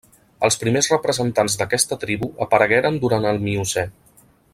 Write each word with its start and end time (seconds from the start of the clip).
Els 0.45 0.55
primers 0.61 0.87
representants 0.93 1.57
d'aquesta 1.59 1.99
tribu 2.05 2.31
aparegueren 2.47 3.01
durant 3.05 3.29
el 3.33 3.43
Miocè. 3.45 3.85